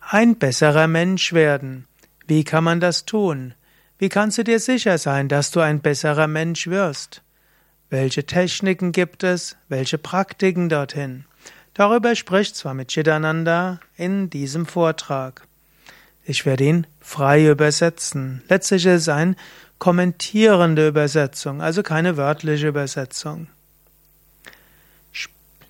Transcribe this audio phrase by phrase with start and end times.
[0.00, 1.86] Ein besserer Mensch werden.
[2.26, 3.54] Wie kann man das tun?
[3.96, 7.22] Wie kannst du dir sicher sein, dass du ein besserer Mensch wirst?
[7.94, 9.56] Welche Techniken gibt es?
[9.68, 11.26] Welche Praktiken dorthin?
[11.74, 15.46] Darüber spricht Swami Chidananda in diesem Vortrag.
[16.24, 18.42] Ich werde ihn frei übersetzen.
[18.48, 19.36] Letztlich ist es eine
[19.78, 23.46] kommentierende Übersetzung, also keine wörtliche Übersetzung.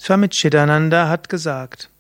[0.01, 1.91] Swami Chidananda hat gesagt,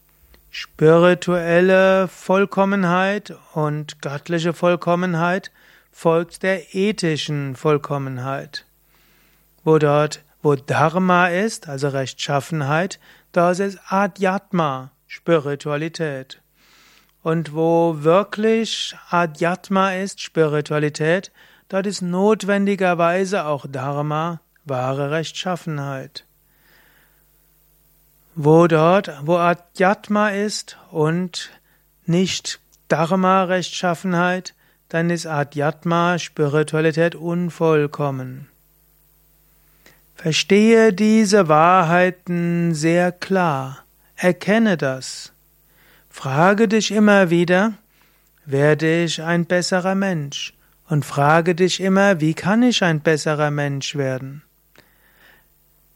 [0.50, 5.50] spirituelle Vollkommenheit und göttliche Vollkommenheit
[5.92, 8.64] folgt der ethischen Vollkommenheit.
[9.64, 13.00] Wo dort, wo Dharma ist, also Rechtschaffenheit,
[13.32, 16.42] dort ist Adhyatma, Spiritualität.
[17.22, 21.32] Und wo wirklich Adhyatma ist, Spiritualität,
[21.70, 26.26] dort ist notwendigerweise auch Dharma, wahre Rechtschaffenheit.
[28.34, 31.50] Wo dort, wo Adhyatma ist und
[32.04, 34.54] nicht Dharma, Rechtschaffenheit,
[34.90, 38.48] dann ist Adhyatma, Spiritualität, unvollkommen.
[40.14, 43.84] Verstehe diese Wahrheiten sehr klar,
[44.16, 45.32] erkenne das.
[46.08, 47.74] Frage dich immer wieder,
[48.46, 50.54] werde ich ein besserer Mensch?
[50.88, 54.42] Und frage dich immer, wie kann ich ein besserer Mensch werden?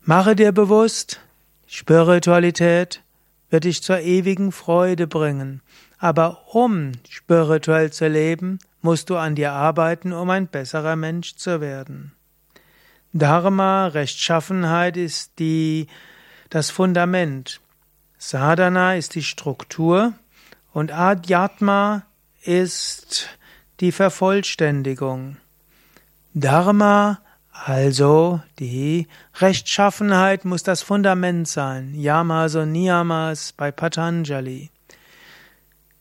[0.03, 1.21] Mache dir bewusst,
[1.67, 3.03] Spiritualität
[3.51, 5.61] wird dich zur ewigen Freude bringen.
[5.99, 11.61] Aber um spirituell zu leben, musst du an dir arbeiten, um ein besserer Mensch zu
[11.61, 12.13] werden.
[13.13, 15.87] Dharma, Rechtschaffenheit ist die,
[16.51, 17.61] das Fundament.
[18.19, 20.13] Sadhana ist die Struktur
[20.73, 22.03] und Adhyatma
[22.43, 23.29] ist
[23.81, 25.37] die Vervollständigung.
[26.35, 31.95] Dharma, also die Rechtschaffenheit, muss das Fundament sein.
[31.95, 34.71] Yamas und Niyamas bei Patanjali.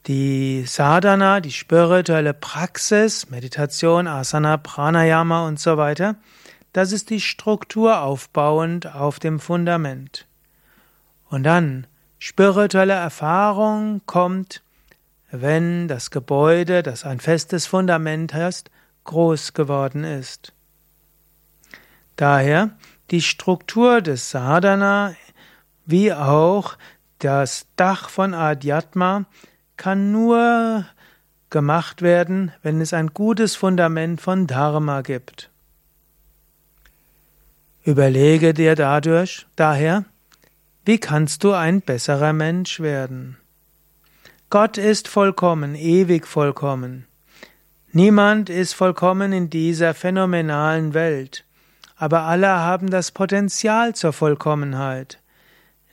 [0.08, 6.16] Die Sadhana, die spirituelle Praxis, Meditation, Asana, Pranayama und so weiter,
[6.78, 10.28] das ist die Struktur aufbauend auf dem Fundament.
[11.28, 11.88] Und dann
[12.20, 14.62] spirituelle Erfahrung kommt,
[15.32, 18.70] wenn das Gebäude, das ein festes Fundament hast,
[19.06, 20.54] groß geworden ist.
[22.16, 22.70] Daher
[23.10, 25.16] die Struktur des Sadhana
[25.88, 26.78] wie auch
[27.18, 29.26] das Dach von Adhyatma
[29.78, 30.86] kann nur
[31.50, 35.50] gemacht werden, wenn es ein gutes Fundament von Dharma gibt.
[37.88, 40.04] Überlege dir dadurch, daher,
[40.84, 43.38] wie kannst du ein besserer Mensch werden?
[44.50, 47.08] Gott ist vollkommen, ewig vollkommen.
[47.94, 51.46] Niemand ist vollkommen in dieser phänomenalen Welt,
[51.96, 55.22] aber alle haben das Potenzial zur Vollkommenheit.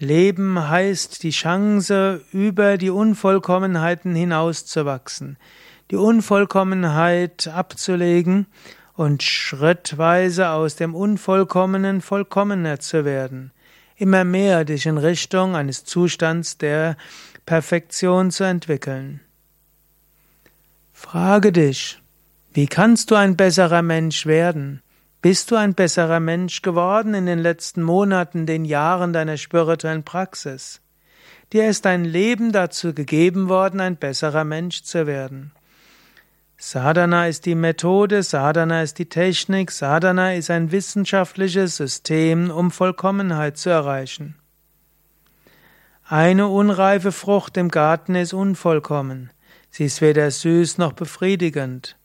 [0.00, 5.38] Leben heißt die Chance, über die Unvollkommenheiten hinauszuwachsen,
[5.92, 8.48] die Unvollkommenheit abzulegen
[8.96, 13.52] und schrittweise aus dem Unvollkommenen vollkommener zu werden,
[13.96, 16.96] immer mehr dich in Richtung eines Zustands der
[17.46, 19.20] Perfektion zu entwickeln.
[20.92, 22.00] Frage dich,
[22.52, 24.80] wie kannst du ein besserer Mensch werden?
[25.20, 30.80] Bist du ein besserer Mensch geworden in den letzten Monaten, den Jahren deiner spirituellen Praxis?
[31.52, 35.52] Dir ist dein Leben dazu gegeben worden, ein besserer Mensch zu werden.
[36.66, 43.58] Sadhana ist die Methode, Sadhana ist die Technik, Sadhana ist ein wissenschaftliches System, um Vollkommenheit
[43.58, 44.36] zu erreichen.
[46.06, 49.30] Eine unreife Frucht im Garten ist unvollkommen.
[49.68, 51.98] Sie ist weder süß noch befriedigend.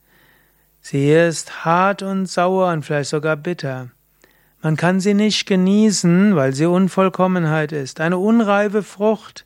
[0.81, 3.91] Sie ist hart und sauer und vielleicht sogar bitter.
[4.61, 8.01] Man kann sie nicht genießen, weil sie Unvollkommenheit ist.
[8.01, 9.45] Eine unreife Frucht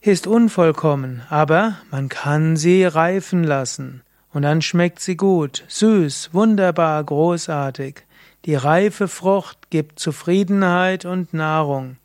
[0.00, 4.02] ist unvollkommen, aber man kann sie reifen lassen,
[4.32, 8.04] und dann schmeckt sie gut, süß, wunderbar, großartig.
[8.46, 11.96] Die reife Frucht gibt Zufriedenheit und Nahrung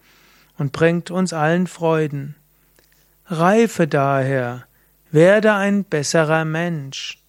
[0.57, 2.35] und bringt uns allen Freuden.
[3.27, 4.65] Reife daher,
[5.11, 7.19] werde ein besserer Mensch.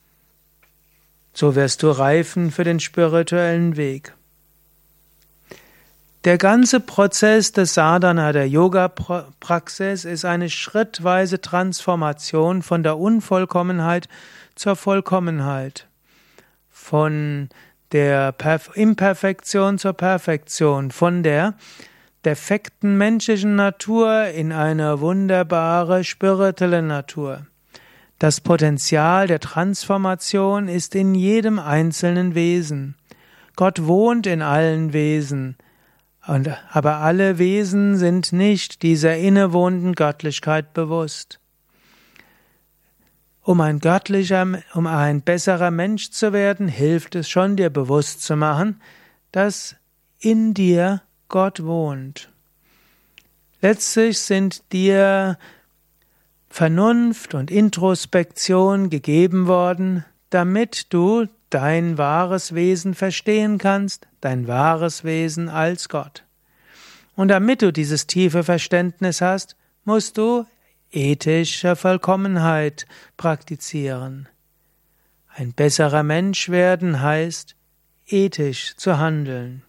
[1.33, 4.16] So wirst du reifen für den spirituellen Weg.
[6.26, 14.08] Der ganze Prozess des Sadhana, der Yoga-Praxis, ist eine schrittweise Transformation von der Unvollkommenheit
[14.56, 15.87] zur Vollkommenheit,
[16.69, 17.49] von
[17.93, 18.34] der
[18.75, 21.55] Imperfektion zur Perfektion, von der
[22.25, 27.46] defekten menschlichen Natur in eine wunderbare spirituelle Natur.
[28.19, 32.96] Das Potenzial der Transformation ist in jedem einzelnen Wesen.
[33.55, 35.56] Gott wohnt in allen Wesen,
[36.26, 41.40] und, aber alle Wesen sind nicht dieser innewohnenden Göttlichkeit bewusst.
[43.43, 44.44] Um ein göttlicher,
[44.75, 48.81] um ein besserer Mensch zu werden, hilft es schon, dir bewusst zu machen,
[49.31, 49.76] dass
[50.19, 52.29] in dir Gott wohnt.
[53.61, 55.38] Letztlich sind dir
[56.49, 65.48] Vernunft und Introspektion gegeben worden, damit du dein wahres Wesen verstehen kannst, dein wahres Wesen
[65.48, 66.25] als Gott.
[67.14, 70.44] Und damit du dieses tiefe Verständnis hast, musst du
[70.90, 74.28] ethische Vollkommenheit praktizieren.
[75.28, 77.56] Ein besserer Mensch werden heißt,
[78.06, 79.62] ethisch zu handeln.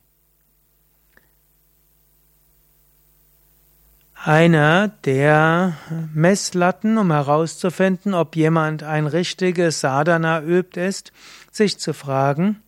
[4.23, 5.77] Einer der
[6.13, 11.13] Messlatten, um herauszufinden, ob jemand ein richtiges Sadhana übt, ist,
[11.57, 12.63] sich zu fragen,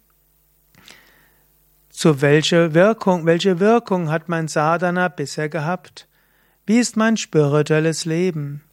[1.89, 6.07] zu welcher Wirkung, welche Wirkung hat mein Sadhana bisher gehabt?
[6.65, 8.63] Wie ist mein spirituelles Leben?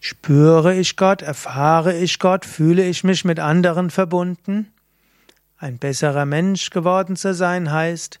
[0.00, 4.72] Spüre ich Gott, erfahre ich Gott, fühle ich mich mit anderen verbunden?
[5.56, 8.20] Ein besserer Mensch geworden zu sein heißt,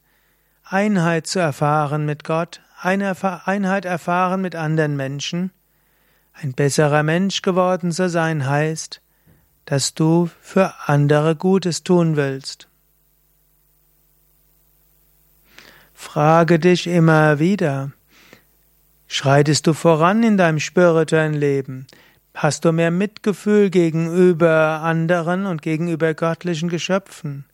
[0.62, 3.14] Einheit zu erfahren mit Gott, eine
[3.44, 5.50] Einheit erfahren mit anderen Menschen.
[6.32, 9.02] Ein besserer Mensch geworden zu sein heißt,
[9.64, 12.68] dass du für andere Gutes tun willst.
[15.92, 17.92] Frage dich immer wieder,
[19.06, 21.86] schreitest du voran in deinem spirituellen Leben?
[22.34, 27.44] Hast du mehr Mitgefühl gegenüber anderen und gegenüber göttlichen Geschöpfen?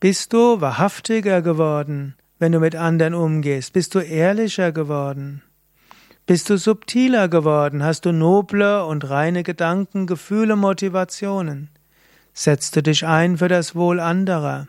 [0.00, 2.16] Bist du wahrhaftiger geworden?
[2.42, 3.72] wenn du mit anderen umgehst?
[3.72, 5.42] Bist du ehrlicher geworden?
[6.32, 7.82] Bist du subtiler geworden?
[7.82, 11.68] Hast du noble und reine Gedanken, Gefühle, Motivationen?
[12.32, 14.68] Setzt du dich ein für das Wohl anderer?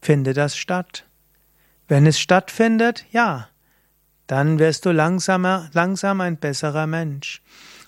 [0.00, 1.04] Finde das statt?
[1.86, 3.46] Wenn es stattfindet, ja,
[4.26, 7.42] dann wirst du langsamer, langsam ein besserer Mensch.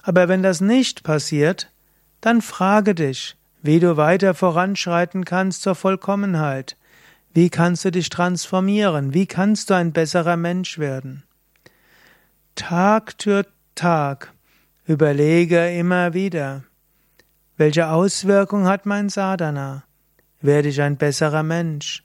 [0.04, 1.72] Aber wenn das nicht passiert,
[2.20, 6.76] dann frage dich, wie du weiter voranschreiten kannst zur Vollkommenheit.
[7.32, 9.12] Wie kannst du dich transformieren?
[9.12, 11.24] Wie kannst du ein besserer Mensch werden?
[12.56, 14.32] Tag für Tag
[14.86, 16.62] überlege immer wieder,
[17.56, 19.82] welche Auswirkung hat mein Sadhana?
[20.40, 22.04] Werde ich ein besserer Mensch?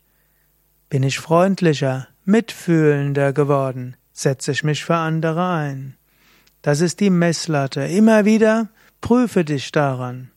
[0.89, 3.95] Bin ich freundlicher, mitfühlender geworden?
[4.11, 5.95] Setze ich mich für andere ein?
[6.63, 7.81] Das ist die Messlatte.
[7.81, 8.69] Immer wieder
[9.01, 10.31] prüfe dich daran.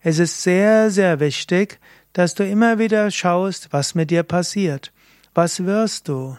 [0.00, 1.78] Es ist sehr, sehr wichtig,
[2.12, 4.92] dass du immer wieder schaust, was mit dir passiert.
[5.34, 6.36] Was wirst du?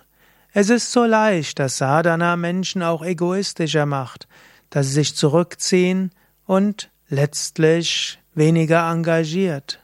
[0.55, 4.27] Es ist so leicht, dass Sadhana Menschen auch egoistischer macht,
[4.69, 6.11] dass sie sich zurückziehen
[6.45, 9.83] und letztlich weniger engagiert.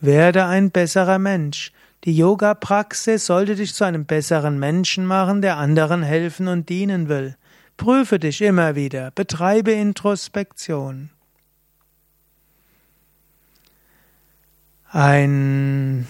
[0.00, 1.72] Werde ein besserer Mensch.
[2.04, 7.36] Die Yoga-Praxis sollte dich zu einem besseren Menschen machen, der anderen helfen und dienen will.
[7.76, 11.10] Prüfe dich immer wieder, betreibe Introspektion.
[14.88, 16.06] Ein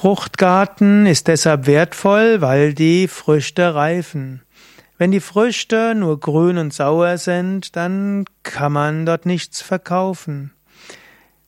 [0.00, 4.42] Fruchtgarten ist deshalb wertvoll, weil die Früchte reifen.
[4.96, 10.52] Wenn die Früchte nur grün und sauer sind, dann kann man dort nichts verkaufen.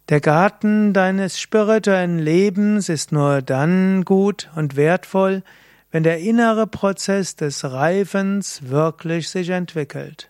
[0.08, 5.44] Der Garten deines spirituellen Lebens ist nur dann gut und wertvoll,
[5.92, 10.28] wenn der innere Prozess des Reifens wirklich sich entwickelt.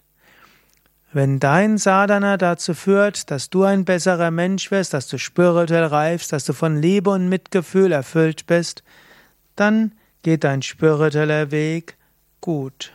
[1.12, 6.32] Wenn dein Sadhana dazu führt, dass du ein besserer Mensch wirst, dass du spirituell reifst,
[6.32, 8.84] dass du von Liebe und Mitgefühl erfüllt bist,
[9.56, 11.96] dann geht dein spiritueller Weg
[12.40, 12.92] gut.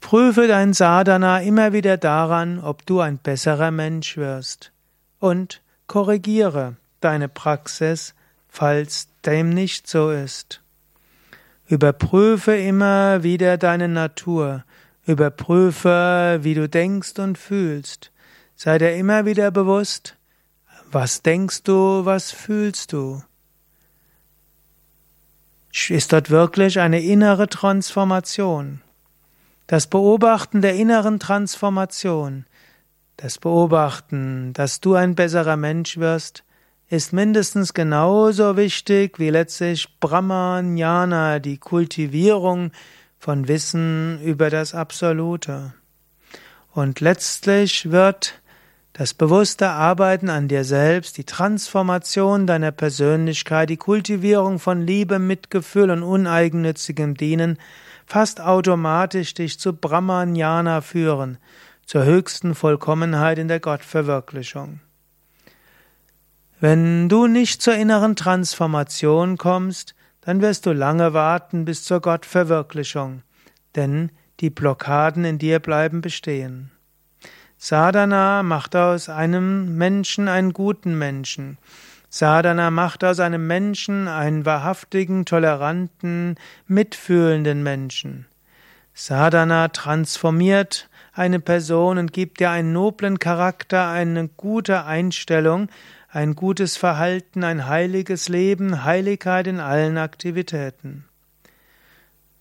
[0.00, 4.72] Prüfe dein Sadhana immer wieder daran, ob du ein besserer Mensch wirst
[5.20, 8.14] und korrigiere deine Praxis,
[8.48, 10.62] falls dem nicht so ist.
[11.66, 14.64] Überprüfe immer wieder deine Natur,
[15.08, 18.12] Überprüfe, wie du denkst und fühlst.
[18.56, 20.16] Sei dir immer wieder bewusst,
[20.92, 23.22] was denkst du, was fühlst du?
[25.88, 28.82] Ist dort wirklich eine innere Transformation?
[29.66, 32.46] Das Beobachten der inneren Transformation,
[33.16, 36.44] das Beobachten, dass du ein besserer Mensch wirst,
[36.88, 42.72] ist mindestens genauso wichtig wie letztlich Brahmanyana, die Kultivierung
[43.18, 45.74] von Wissen über das Absolute.
[46.72, 48.40] Und letztlich wird
[48.98, 55.92] Das bewusste Arbeiten an dir selbst, die Transformation deiner Persönlichkeit, die Kultivierung von Liebe, Mitgefühl
[55.92, 57.58] und uneigennützigem Dienen
[58.06, 61.38] fast automatisch dich zu Brahmanyana führen,
[61.86, 64.80] zur höchsten Vollkommenheit in der Gottverwirklichung.
[66.58, 69.94] Wenn du nicht zur inneren Transformation kommst,
[70.28, 73.22] dann wirst du lange warten bis zur Gottverwirklichung,
[73.76, 76.70] denn die Blockaden in dir bleiben bestehen.
[77.56, 81.56] Sadhana macht aus einem Menschen einen guten Menschen.
[82.10, 86.34] Sadhana macht aus einem Menschen einen wahrhaftigen, toleranten,
[86.66, 88.26] mitfühlenden Menschen.
[88.92, 95.70] Sadhana transformiert eine Person und gibt ihr einen noblen Charakter, eine gute Einstellung,
[96.10, 101.04] ein gutes Verhalten, ein heiliges Leben, Heiligkeit in allen Aktivitäten.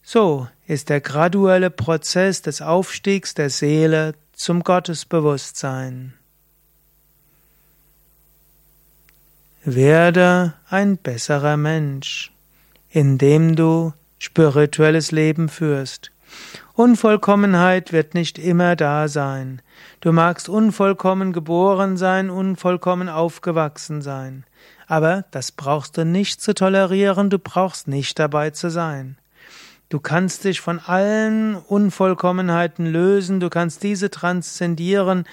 [0.02, 6.14] So ist der graduelle Prozess des Aufstiegs der Seele zum Gottesbewusstsein.
[9.66, 12.32] Werde ein besserer Mensch,
[12.90, 16.12] indem du spirituelles Leben führst.
[16.78, 19.64] Unvollkommenheit wird nicht immer da sein.
[20.00, 24.46] Du magst unvollkommen geboren sein, unvollkommen aufgewachsen sein.
[24.86, 29.18] Aber das brauchst du nicht zu tolerieren, du brauchst nicht dabei zu sein.
[29.90, 35.24] Du kannst dich von allen Unvollkommenheiten lösen, du kannst diese transzendieren,